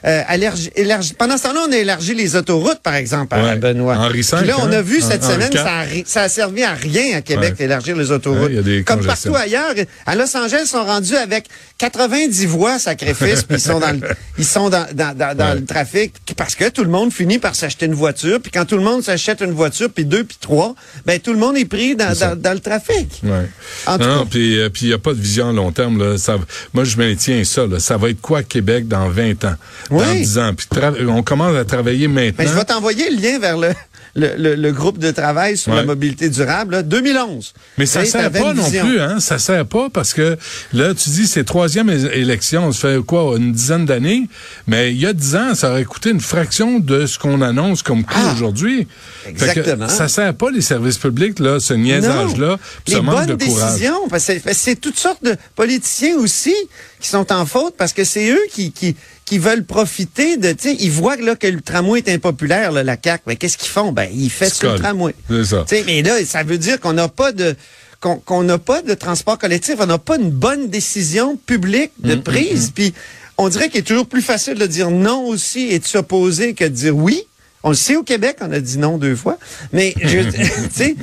Euh, 0.05 0.21
allergi- 0.27 0.71
élargi- 0.75 1.13
Pendant 1.13 1.37
ce 1.37 1.43
temps-là, 1.43 1.61
on 1.67 1.71
a 1.71 1.77
élargi 1.77 2.13
les 2.15 2.35
autoroutes, 2.35 2.79
par 2.83 2.95
exemple, 2.95 3.35
à 3.35 3.43
Ouais. 3.43 3.55
Benoît. 3.55 3.95
Henri 3.97 4.21
V, 4.21 4.37
Puis 4.37 4.47
là, 4.47 4.55
on 4.59 4.71
a 4.71 4.77
hein? 4.77 4.81
vu 4.81 5.01
cette 5.01 5.23
Henri 5.23 5.33
semaine, 5.33 5.51
ça 5.53 5.65
a, 5.77 5.81
ri- 5.81 6.03
ça 6.07 6.21
a 6.23 6.29
servi 6.29 6.63
à 6.63 6.73
rien 6.73 7.17
à 7.17 7.21
Québec 7.21 7.51
Ouais. 7.51 7.55
d'élargir 7.57 7.95
les 7.95 8.11
autoroutes. 8.11 8.39
Ouais, 8.43 8.49
il 8.51 8.55
y 8.55 8.59
a 8.59 8.61
des 8.61 8.83
Comme 8.83 9.05
partout 9.05 9.35
ailleurs. 9.35 9.73
À 10.05 10.15
Los 10.15 10.35
Angeles, 10.35 10.61
ils 10.63 10.67
sont 10.67 10.83
rendus 10.83 11.15
avec 11.27 11.45
90 11.77 12.45
voix 12.47 12.79
sacrifices, 12.79 13.43
puis 13.43 13.57
ils 13.57 13.61
sont 13.61 13.79
dans 13.79 13.91
le, 13.91 14.07
ils 14.37 14.45
sont 14.45 14.69
dans, 14.69 14.87
dans, 14.93 15.15
dans, 15.15 15.35
dans 15.37 15.47
Ouais. 15.47 15.55
le 15.55 15.65
trafic 15.65 16.13
parce 16.35 16.55
que 16.55 16.69
tout 16.69 16.83
le 16.83 16.89
monde 16.89 17.11
finit 17.13 17.39
par 17.39 17.55
s'acheter 17.55 17.85
une 17.85 17.93
voiture. 17.93 18.39
Puis 18.41 18.51
quand 18.51 18.65
tout 18.65 18.75
le 18.75 18.83
monde 18.83 19.03
s'achète 19.03 19.41
une 19.41 19.51
voiture, 19.51 19.89
puis 19.89 20.03
deux, 20.05 20.23
puis 20.23 20.37
trois, 20.39 20.75
ben 21.05 21.19
tout 21.19 21.31
le 21.31 21.39
monde 21.39 21.55
est 21.57 21.65
pris 21.65 21.95
dans, 21.95 22.13
dans, 22.17 22.35
dans 22.39 22.53
le 22.53 22.59
trafic. 22.59 23.21
Ouais. 23.23 23.49
En 23.85 23.97
tout 23.97 24.03
non, 24.05 24.25
puis 24.25 24.59
euh, 24.59 24.69
puis 24.69 24.85
il 24.85 24.89
n'y 24.89 24.93
a 24.93 24.97
pas 24.97 25.13
de 25.13 25.19
vision 25.21 25.49
à 25.49 25.53
long 25.53 25.71
terme. 25.71 25.97
Là. 25.97 26.17
Ça, 26.17 26.37
moi, 26.73 26.83
je 26.83 26.97
maintiens 26.97 27.43
ça. 27.43 27.65
Là. 27.67 27.79
Ça 27.79 27.97
va 27.97 28.09
être 28.09 28.21
quoi 28.21 28.43
Québec 28.43 28.87
dans 28.87 29.09
20 29.09 29.45
ans, 29.45 29.55
dans 29.89 29.97
Oui. 29.97 30.19
10 30.21 30.37
ans? 30.39 30.51
Puis 30.55 30.67
on 31.07 31.23
commence 31.23 31.55
à 31.55 31.63
travailler 31.65 32.07
maintenant. 32.07 32.33
Mais 32.39 32.45
Ben, 32.45 32.51
je 32.51 32.55
vais 32.55 32.65
t'envoyer 32.65 33.09
le 33.09 33.21
lien 33.21 33.39
vers 33.39 33.57
le, 33.57 33.69
le, 34.17 34.33
le, 34.35 34.55
le 34.55 34.71
groupe 34.73 34.97
de 34.97 35.11
travail 35.11 35.55
sur 35.57 35.71
Ouais. 35.71 35.77
la 35.77 35.85
mobilité 35.85 36.27
durable, 36.29 36.73
là, 36.73 36.81
2011. 36.83 37.53
Mais 37.77 37.85
ça 37.85 38.01
sais, 38.03 38.07
sert 38.11 38.31
pas 38.31 38.53
non 38.53 38.69
plus, 38.69 38.99
hein? 38.99 39.19
Ça 39.19 39.37
sert 39.37 39.65
pas 39.65 39.89
parce 39.89 40.13
que 40.13 40.37
là, 40.73 40.93
tu 40.95 41.09
dis 41.11 41.27
c'est 41.27 41.43
troisième 41.43 41.89
élection, 41.89 42.71
ça 42.71 42.89
fait 42.89 42.99
quoi, 43.05 43.37
une 43.37 43.51
dizaine 43.51 43.85
d'années? 43.85 44.27
Mais 44.67 44.91
il 44.91 44.99
y 44.99 45.05
a 45.05 45.13
dix 45.13 45.35
ans, 45.35 45.53
ça 45.55 45.69
aurait 45.71 45.85
coûté 45.85 46.09
une 46.09 46.19
fraction 46.19 46.79
de 46.79 47.05
ce 47.05 47.19
qu'on 47.19 47.41
annonce 47.41 47.83
comme 47.83 48.03
coût 48.03 48.13
Ah! 48.17 48.33
aujourd'hui. 48.33 48.87
Exactement. 49.27 49.87
ça 49.87 50.07
sert 50.07 50.33
pas 50.33 50.49
les 50.51 50.61
services 50.61 50.97
publics, 50.97 51.39
là, 51.39 51.59
ce 51.59 51.73
niaisage-là, 51.75 52.57
ce 52.87 52.95
Les 52.95 53.01
manque 53.01 53.27
de 53.27 53.45
courage. 53.45 53.71
décisions, 53.73 54.07
parce 54.09 54.25
que 54.25 54.33
c'est 54.53 54.75
toutes 54.81 54.97
sortes 54.99 55.23
de 55.23 55.35
politiciens 55.55 56.17
aussi 56.17 56.55
qui 56.99 57.07
sont 57.09 57.31
en 57.31 57.45
faute 57.45 57.75
parce 57.77 57.93
que 57.93 58.03
c'est 58.03 58.29
eux 58.31 58.41
qui, 58.51 58.71
qui, 58.71 58.95
qui 59.27 59.39
veulent 59.39 59.65
profiter 59.65 60.37
de, 60.37 60.53
tu 60.53 60.69
sais, 60.69 60.75
ils 60.79 60.89
voient 60.89 61.17
là, 61.17 61.35
que 61.35 61.47
le 61.47 61.59
tramway 61.59 61.99
est 61.99 62.09
impopulaire, 62.09 62.71
là, 62.71 62.81
la 62.81 62.95
CAQ. 63.01 63.23
Mais 63.27 63.35
qu'est-ce 63.35 63.57
qu'ils 63.57 63.67
font? 63.69 63.91
Ben, 63.91 64.09
ils 64.11 64.29
font 64.29 64.45
le 64.63 64.79
tramway. 64.79 65.13
C'est 65.29 65.43
ça. 65.43 65.65
Tu 65.67 65.75
sais, 65.75 65.83
mais 65.85 66.01
là, 66.01 66.13
ça 66.25 66.43
veut 66.43 66.57
dire 66.57 66.79
qu'on 66.79 66.93
n'a 66.93 67.09
pas 67.09 67.33
de 67.33 67.55
qu'on 67.99 68.43
n'a 68.43 68.57
pas 68.59 68.83
de 68.83 68.93
transport 68.93 69.37
collectif, 69.39 69.75
on 69.79 69.85
n'a 69.87 69.97
pas 69.97 70.17
une 70.17 70.29
bonne 70.29 70.69
décision 70.69 71.35
publique 71.35 71.91
de 71.99 72.15
Mm, 72.15 72.21
prise. 72.21 72.71
Puis 72.73 72.93
on 73.37 73.49
dirait 73.49 73.69
qu'il 73.69 73.79
est 73.79 73.83
toujours 73.83 74.05
plus 74.07 74.21
facile 74.21 74.53
de 74.53 74.67
dire 74.67 74.91
non 74.91 75.25
aussi 75.25 75.67
et 75.71 75.79
de 75.79 75.85
s'opposer 75.85 76.53
que 76.53 76.63
de 76.63 76.69
dire 76.69 76.95
oui. 76.95 77.23
On 77.63 77.69
le 77.69 77.75
sait 77.75 77.95
au 77.97 78.03
Québec, 78.03 78.37
on 78.41 78.51
a 78.51 78.59
dit 78.59 78.77
non 78.77 78.97
deux 78.97 79.15
fois. 79.15 79.37
Mais 79.73 79.93
je, 80.01 80.19
tu 80.29 80.45
sais, 80.71 80.95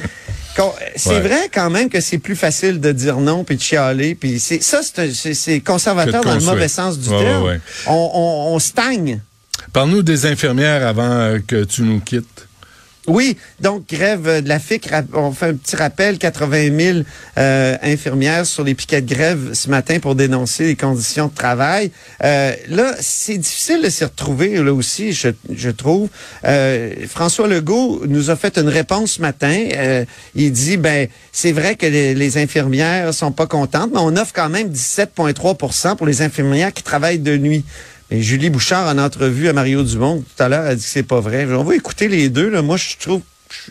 C'est 0.97 1.09
Ouais. 1.11 1.21
vrai 1.21 1.49
quand 1.53 1.69
même 1.71 1.89
que 1.89 2.01
c'est 2.01 2.19
plus 2.19 2.37
facile 2.37 2.81
de 2.81 2.93
dire 2.93 3.19
non 3.19 3.45
puis 3.45 3.57
de 3.57 3.61
chialer. 3.63 4.15
Puis 4.15 4.39
c'est 4.41 4.63
ça, 4.63 4.81
c'est 4.83 5.61
conservateur 5.61 6.23
dans 6.25 6.35
le 6.35 6.41
mauvais 6.41 6.69
sens 6.69 6.99
du 6.99 7.09
Ouais, 7.09 7.19
terme. 7.25 7.43
ouais. 7.45 7.61
On, 7.87 7.93
on, 8.15 8.55
on 8.55 8.59
stagne. 8.59 9.21
Parle-nous 9.73 10.03
des 10.03 10.27
infirmières 10.27 10.87
avant 10.87 11.11
euh, 11.11 11.39
que 11.47 11.65
tu 11.65 11.83
nous 11.83 12.01
quittes. 12.01 12.47
Oui, 13.07 13.37
donc 13.61 13.87
grève 13.87 14.43
de 14.43 14.49
la 14.49 14.59
FIC, 14.59 14.89
on 15.13 15.31
fait 15.33 15.49
un 15.49 15.55
petit 15.55 15.77
rappel, 15.77 16.17
80 16.17 16.79
000 16.79 16.99
euh, 17.37 17.77
infirmières 17.83 18.47
sur 18.47 18.65
les 18.65 18.75
piquets 18.75 19.03
de 19.03 19.15
grève 19.15 19.51
ce 19.53 19.69
matin 19.69 19.99
pour 19.99 20.15
dénoncer 20.15 20.65
les 20.65 20.77
conditions 20.77 21.27
de 21.27 21.35
travail. 21.35 21.91
Euh, 22.23 22.55
là, 22.71 22.95
c'est 22.99 23.37
difficile 23.37 23.83
de 23.83 23.91
s'y 23.91 24.05
retrouver 24.05 24.57
là 24.63 24.73
aussi, 24.73 25.13
je, 25.13 25.29
je 25.55 25.69
trouve. 25.69 26.09
Euh, 26.47 26.95
François 27.07 27.47
Legault 27.47 28.05
nous 28.07 28.31
a 28.31 28.37
fait 28.37 28.57
une 28.57 28.71
réponse 28.71 29.13
ce 29.13 29.21
matin. 29.21 29.69
Euh, 29.77 30.07
il 30.35 30.51
dit, 30.53 30.79
ben 30.79 31.09
c'est 31.31 31.53
vrai 31.53 31.77
que 31.77 31.85
les, 31.85 32.15
les 32.15 32.39
infirmières 32.39 33.13
sont 33.13 33.33
pas 33.33 33.47
contentes, 33.47 33.91
mais 33.93 34.01
on 34.01 34.17
offre 34.17 34.33
quand 34.33 34.49
même 34.49 34.69
17,3% 34.69 35.97
pour 35.97 36.07
les 36.07 36.23
infirmières 36.23 36.73
qui 36.73 36.83
travaillent 36.83 37.19
de 37.19 37.37
nuit. 37.37 37.67
Mais 38.11 38.21
Julie 38.23 38.51
Bouchard, 38.51 38.89
en 38.95 38.99
entrevue 38.99 39.49
à 39.49 39.53
Mario 39.53 39.83
Dumont, 39.83 40.23
tout 40.37 40.43
à 40.43 40.49
l'heure, 40.49 40.67
a 40.67 40.75
dit 40.75 40.83
que 40.83 40.89
c'est 40.89 41.03
pas 41.03 41.21
vrai. 41.21 41.47
On 41.47 41.65
va 41.65 41.75
écouter 41.75 42.09
les 42.09 42.29
deux. 42.29 42.49
Là. 42.51 42.63
Moi, 42.63 42.77
je 42.77 42.97
trouve, 43.01 43.23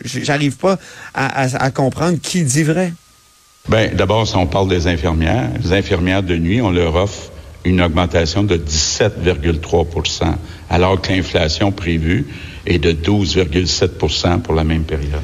j'arrive 0.04 0.56
pas 0.56 0.78
à, 1.14 1.42
à- 1.44 1.64
à 1.64 1.70
comprendre 1.70 2.18
qui 2.20 2.42
dit 2.42 2.62
vrai. 2.64 2.92
Ben, 3.68 3.94
d'abord, 3.94 4.26
si 4.26 4.36
on 4.36 4.46
parle 4.46 4.68
des 4.68 4.86
infirmières, 4.86 5.48
les 5.62 5.72
infirmières 5.72 6.22
de 6.22 6.36
nuit, 6.36 6.60
on 6.60 6.70
leur 6.70 6.94
offre 6.96 7.30
une 7.64 7.80
augmentation 7.80 8.42
de 8.42 8.56
17,3% 8.58 10.34
alors 10.68 11.00
que 11.00 11.12
l'inflation 11.12 11.72
prévue 11.72 12.26
est 12.66 12.78
de 12.78 12.92
12,7% 12.92 14.40
pour 14.42 14.54
la 14.54 14.64
même 14.64 14.84
période. 14.84 15.22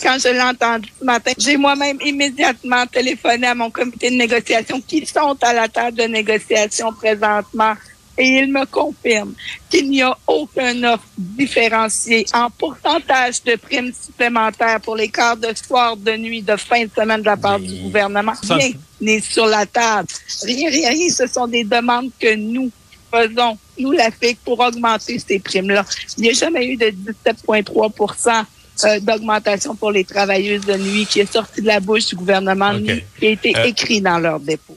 Quand 0.00 0.16
je 0.22 0.28
l'ai 0.32 0.40
entendu 0.40 0.88
ce 0.98 1.04
matin, 1.04 1.32
j'ai 1.36 1.56
moi-même 1.56 1.98
immédiatement 2.04 2.86
téléphoné 2.86 3.48
à 3.48 3.54
mon 3.54 3.68
comité 3.70 4.10
de 4.10 4.14
négociation 4.16 4.80
qui 4.80 5.04
sont 5.04 5.36
à 5.42 5.52
la 5.52 5.66
table 5.68 5.96
de 5.98 6.04
négociation 6.04 6.92
présentement 6.92 7.72
et 8.18 8.26
ils 8.40 8.52
me 8.52 8.66
confirment 8.66 9.34
qu'il 9.70 9.88
n'y 9.88 10.02
a 10.02 10.16
aucun 10.26 10.82
offre 10.82 11.06
différenciée 11.16 12.26
en 12.34 12.50
pourcentage 12.50 13.42
de 13.44 13.54
primes 13.56 13.92
supplémentaires 13.92 14.80
pour 14.80 14.96
les 14.96 15.08
quarts 15.08 15.36
de 15.36 15.48
soir, 15.54 15.96
de 15.96 16.16
nuit, 16.16 16.42
de 16.42 16.56
fin 16.56 16.84
de 16.84 16.90
semaine 16.94 17.20
de 17.20 17.26
la 17.26 17.36
part 17.36 17.60
du 17.60 17.74
gouvernement. 17.82 18.34
Ça, 18.42 18.56
Rien 18.56 18.72
n'est 19.00 19.20
sur 19.20 19.46
la 19.46 19.64
table. 19.64 20.08
Rien, 20.42 20.68
rien, 20.70 20.90
rien. 20.90 21.08
Ce 21.10 21.26
sont 21.26 21.46
des 21.46 21.62
demandes 21.64 22.10
que 22.18 22.34
nous 22.34 22.70
faisons, 23.12 23.56
nous, 23.78 23.92
la 23.92 24.10
FIC, 24.10 24.38
pour 24.44 24.58
augmenter 24.58 25.18
ces 25.18 25.38
primes-là. 25.38 25.84
Il 26.16 26.22
n'y 26.22 26.30
a 26.30 26.32
jamais 26.32 26.66
eu 26.66 26.76
de 26.76 26.92
17,3% 27.24 28.44
euh, 28.84 29.00
d'augmentation 29.00 29.74
pour 29.76 29.92
les 29.92 30.04
travailleuses 30.04 30.64
de 30.66 30.76
nuit 30.76 31.06
qui 31.06 31.20
est 31.20 31.32
sorti 31.32 31.62
de 31.62 31.66
la 31.66 31.80
bouche 31.80 32.06
du 32.06 32.16
gouvernement, 32.16 32.70
OK. 32.70 32.80
ni 32.80 33.02
qui 33.18 33.26
a 33.26 33.30
été 33.30 33.52
Euh, 33.56 33.64
écrit 33.64 34.00
dans 34.00 34.18
leur 34.18 34.40
dépôt. 34.40 34.76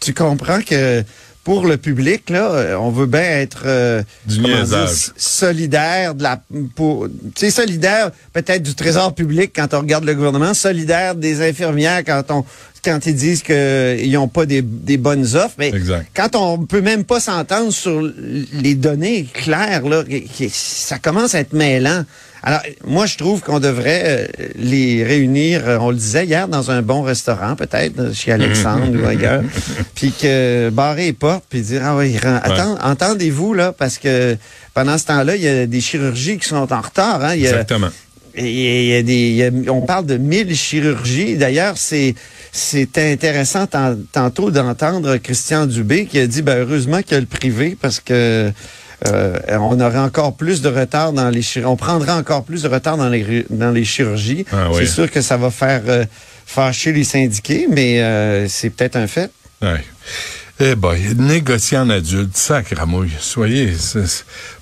Tu 0.00 0.14
comprends 0.14 0.62
que 0.62 1.04
pour 1.44 1.66
le 1.66 1.76
public, 1.76 2.30
là, 2.30 2.52
euh, 2.52 2.76
on 2.76 2.90
veut 2.90 3.06
bien 3.06 3.22
être 3.22 3.62
euh, 3.66 4.02
Du 4.26 4.38
dire, 4.38 4.88
solidaire 5.16 6.14
de 6.14 6.22
la 6.22 6.40
pour 6.76 7.08
tu 7.34 7.46
sais 7.46 7.50
solidaire 7.50 8.10
peut-être 8.32 8.62
du 8.62 8.74
trésor 8.74 9.14
public 9.14 9.52
quand 9.54 9.74
on 9.74 9.80
regarde 9.80 10.04
le 10.04 10.14
gouvernement, 10.14 10.54
solidaire 10.54 11.14
des 11.16 11.46
infirmières 11.46 12.04
quand 12.04 12.22
on 12.30 12.44
quand 12.84 13.06
ils 13.06 13.14
disent 13.14 13.42
qu'ils 13.42 14.12
n'ont 14.12 14.28
pas 14.28 14.44
des, 14.44 14.60
des 14.62 14.96
bonnes 14.96 15.36
offres, 15.36 15.54
mais 15.56 15.68
Exact. 15.68 16.06
quand 16.14 16.34
on 16.34 16.66
peut 16.66 16.80
même 16.80 17.04
pas 17.04 17.20
s'entendre 17.20 17.72
sur 17.72 18.02
les 18.52 18.74
données 18.74 19.24
claires, 19.32 19.86
là, 19.86 20.02
ça 20.50 20.98
commence 20.98 21.34
à 21.36 21.40
être 21.40 21.52
mêlant. 21.52 22.04
Alors, 22.44 22.60
moi, 22.84 23.06
je 23.06 23.16
trouve 23.16 23.40
qu'on 23.40 23.60
devrait 23.60 24.02
euh, 24.04 24.26
les 24.56 25.04
réunir, 25.04 25.62
euh, 25.68 25.78
on 25.80 25.90
le 25.90 25.96
disait 25.96 26.24
hier, 26.26 26.48
dans 26.48 26.70
un 26.72 26.82
bon 26.82 27.02
restaurant, 27.02 27.54
peut-être, 27.54 27.98
euh, 28.00 28.12
chez 28.12 28.32
Alexandre 28.32 29.00
ou 29.00 29.06
ailleurs, 29.06 29.42
puis 29.94 30.12
que 30.12 30.68
barrer 30.70 31.06
les 31.06 31.12
portes, 31.12 31.44
puis 31.48 31.60
dire, 31.60 31.82
ah 31.84 31.96
oui, 31.96 32.16
attends, 32.24 32.76
entendez-vous, 32.82 33.54
là, 33.54 33.72
parce 33.72 33.98
que 33.98 34.36
pendant 34.74 34.98
ce 34.98 35.04
temps-là, 35.06 35.36
il 35.36 35.42
y 35.42 35.48
a 35.48 35.66
des 35.66 35.80
chirurgies 35.80 36.38
qui 36.38 36.48
sont 36.48 36.72
en 36.72 36.80
retard. 36.80 37.24
Hein, 37.24 37.34
il 37.36 37.42
y 37.42 37.46
a, 37.46 37.50
Exactement. 37.50 37.88
Il 38.34 38.48
y 38.48 38.94
a 38.94 39.02
des, 39.02 39.14
il 39.28 39.34
y 39.36 39.44
a- 39.44 39.50
on 39.72 39.82
parle 39.82 40.06
de 40.06 40.16
1000 40.16 40.56
chirurgies. 40.56 41.36
D'ailleurs, 41.36 41.74
c'est 41.76 42.14
c'était 42.50 43.12
intéressant 43.12 43.66
tan- 43.66 43.96
tantôt 44.10 44.50
d'entendre 44.50 45.16
Christian 45.18 45.66
Dubé 45.66 46.06
qui 46.06 46.18
a 46.18 46.26
dit 46.26 46.40
ben, 46.42 46.56
heureusement 46.58 47.02
qu'il 47.02 47.12
y 47.12 47.16
a 47.16 47.20
le 47.20 47.26
privé 47.26 47.76
parce 47.80 48.00
que 48.00 48.50
euh, 49.06 49.38
on 49.58 49.80
aurait 49.80 49.98
encore 49.98 50.34
plus 50.36 50.62
de 50.62 50.68
retard 50.68 51.12
dans 51.12 51.28
les 51.30 51.40
chir- 51.42 51.64
on 51.66 51.76
prendra 51.76 52.16
encore 52.16 52.44
plus 52.44 52.62
de 52.62 52.68
retard 52.68 52.96
dans 52.96 53.08
les 53.08 53.44
dans 53.50 53.70
les 53.70 53.84
chirurgies. 53.84 54.44
Ah 54.52 54.68
oui. 54.70 54.76
C'est 54.86 54.92
sûr 54.92 55.10
que 55.10 55.20
ça 55.20 55.36
va 55.36 55.50
faire 55.50 55.82
euh, 55.88 56.04
fâcher 56.46 56.92
les 56.92 57.04
syndiqués, 57.04 57.66
mais 57.70 58.00
euh, 58.00 58.46
c'est 58.48 58.70
peut-être 58.70 58.96
un 58.96 59.06
fait. 59.06 59.30
Ouais. 59.60 59.82
Eh 60.60 60.74
boy, 60.76 61.00
négocier 61.16 61.78
en 61.78 61.88
adulte, 61.90 62.36
sacramouille. 62.36 63.10
Soyez, 63.18 63.72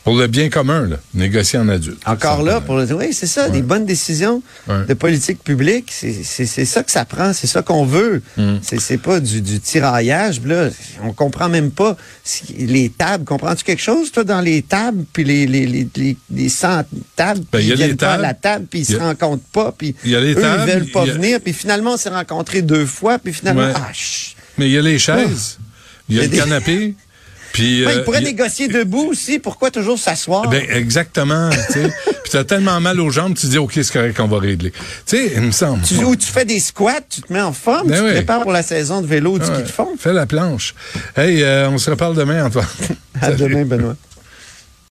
pour 0.05 0.17
le 0.17 0.29
bien 0.29 0.49
commun, 0.49 0.87
là. 0.87 0.97
Négocier 1.13 1.59
en 1.59 1.69
adulte. 1.69 1.99
Encore 2.07 2.43
là, 2.43 2.61
pour 2.63 2.77
le, 2.79 2.85
oui, 2.95 3.13
c'est 3.13 3.27
ça, 3.27 3.51
des 3.51 3.61
bonnes 3.61 3.85
décisions 3.85 4.43
Ouais. 4.67 4.87
de 4.87 4.95
politique 4.95 5.43
publique, 5.45 5.91
c'est 5.93 6.23
c'est- 6.23 6.47
c'est 6.47 6.65
ça 6.65 6.83
que 6.85 6.91
ça 6.91 7.05
prend, 7.05 7.33
c'est 7.35 7.49
ça 7.49 7.61
qu'on 7.63 7.85
veut. 7.85 8.23
Mm. 8.39 8.55
C'est 8.63 8.81
c'est 8.81 8.97
pas 8.99 9.21
du, 9.21 9.43
du 9.43 9.61
tiraillage. 9.61 10.41
Là, 10.47 10.71
on 11.03 11.13
comprend 11.13 11.49
même 11.51 11.71
pas 11.71 11.97
si- 12.25 12.55
les 12.55 12.89
tables. 12.89 13.25
Comprends-tu 13.25 13.65
quelque 13.65 13.83
chose, 13.83 14.11
toi, 14.11 14.25
dans 14.25 14.41
les 14.41 14.63
tables, 14.63 15.05
puis 15.13 15.25
les, 15.25 15.47
les, 15.47 15.67
les, 15.67 15.89
les, 15.97 16.17
les 16.31 16.49
100 16.49 16.85
tables, 17.17 17.41
Ben, 17.53 17.59
puis 17.59 17.63
il 17.65 17.69
y 17.69 17.73
a 17.73 17.75
ils 17.75 17.77
viennent 17.79 17.97
pas 17.97 18.15
à 18.15 18.19
la 18.19 18.33
table, 18.35 18.67
puis 18.71 18.81
ils 18.81 18.89
Il 18.89 18.95
y 18.95 18.95
se 18.95 19.01
a- 19.01 19.05
rencontrent 19.09 19.45
pas, 19.53 19.75
puis 19.77 19.95
Il 20.05 20.13
y 20.13 20.17
a 20.17 20.21
les 20.21 20.33
eux, 20.33 20.41
tables, 20.41 20.63
ils 20.67 20.73
veulent 20.73 20.91
pas 20.93 21.03
a- 21.03 21.07
venir, 21.07 21.41
puis 21.41 21.53
finalement, 21.53 21.95
on 21.95 21.97
s'est 21.99 22.09
rencontrés 22.11 22.63
deux 22.63 22.87
fois, 22.87 23.19
puis 23.19 23.33
finalement, 23.35 23.67
Ouais. 23.67 23.73
ah. 23.77 23.91
Mais 24.57 24.67
il 24.69 24.73
y 24.73 24.79
a 24.79 24.83
les 24.83 24.99
chaises, 24.99 25.59
il 26.11 26.17
y 26.17 26.21
a 26.21 26.23
le 26.25 26.29
des- 26.29 26.37
canapé, 26.39 26.95
puis... 27.53 27.85
Ouais, 27.87 27.97
euh, 27.97 28.05
il 28.07 28.13
y 28.13 28.17
a- 28.17 28.21
négocier 28.21 28.69
debout 28.69 29.09
aussi. 29.11 29.39
Pourquoi 29.39 29.71
toujours 29.71 29.99
s'asseoir? 29.99 30.49
Ben, 30.49 30.63
exactement. 30.71 31.51
Puis 32.23 32.31
t'as 32.39 32.45
tellement 32.45 32.81
mal 32.81 33.01
aux 33.01 33.11
jambes, 33.11 33.35
tu 33.35 33.47
dis, 33.49 33.59
OK, 33.59 33.73
c'est 33.75 33.91
correct, 33.93 34.21
on 34.21 34.29
va 34.29 34.39
régler. 34.39 34.71
Tu 34.71 34.79
sais, 35.17 35.33
il 35.35 35.41
me 35.41 35.51
semble. 35.51 35.83
Tu, 35.83 35.97
ou 36.05 36.15
tu 36.15 36.27
fais 36.29 36.45
des 36.45 36.61
squats, 36.61 37.01
tu 37.09 37.23
te 37.23 37.33
mets 37.33 37.41
en 37.41 37.53
forme, 37.53 37.89
Ben 37.89 37.97
tu 37.97 38.03
te 38.09 38.13
prépares 38.13 38.43
pour 38.43 38.53
la 38.53 38.63
saison 38.63 39.01
de 39.01 39.07
vélo 39.09 39.37
du 39.39 39.45
Ouais. 39.47 39.53
ski 39.55 39.63
de 39.65 39.69
fond. 39.69 39.89
Fais 39.99 40.13
la 40.13 40.27
planche. 40.27 40.75
Hey, 41.17 41.43
euh, 41.43 41.69
on 41.71 41.79
se 41.79 41.91
reparle 41.91 42.15
demain, 42.15 42.45
Antoine. 42.47 42.67
À 43.21 43.33
demain, 43.33 43.65
Benoît. 43.65 43.97